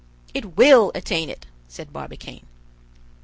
"It 0.33 0.57
will 0.57 0.91
attain 0.95 1.29
it," 1.29 1.45
said 1.67 1.93
Barbicane. 1.93 2.47